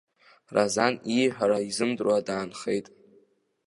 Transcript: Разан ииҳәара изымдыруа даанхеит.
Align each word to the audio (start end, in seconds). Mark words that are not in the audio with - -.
Разан 0.55 0.93
ииҳәара 1.15 1.57
изымдыруа 1.67 2.25
даанхеит. 2.27 2.87